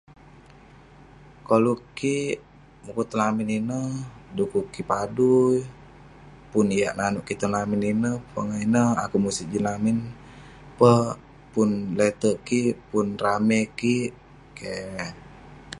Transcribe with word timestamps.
Koluek 1.47 1.81
kik 1.97 2.35
mukuk 2.83 3.07
tong 3.09 3.19
lamin 3.21 3.49
ineh 3.59 3.89
dukuk 4.35 4.65
kik 4.73 4.87
padui 4.91 5.55
pun 6.51 6.65
yah 6.79 6.93
nanuek 6.97 7.25
kik 7.27 7.41
ineh 7.43 7.53
pun 7.53 7.53
eh 7.53 7.53
nanuek 7.53 7.53
kik 7.53 7.53
tong 7.53 7.55
lamin 7.57 7.81
ineh 7.93 8.17
pogah 8.31 8.59
ineh 8.65 8.89
musit 9.23 9.47
Jin 9.51 9.65
lamin 9.67 9.97
peh 10.77 11.01
pun 11.53 11.69
keleteik 11.93 12.37
kik 12.47 12.75
pun 12.89 13.05
rame 13.23 13.59
kik 13.79 14.11
keh 14.57 15.09